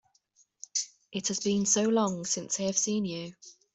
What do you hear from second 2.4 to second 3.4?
I have seen you!